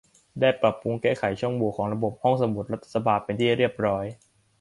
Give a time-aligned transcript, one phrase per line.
[0.39, 4.05] ได้ปรับปรุงแก้ไขช่องโหว่ของระบบห้องสมุดรัฐสภาเป็นที่เรียบร้อย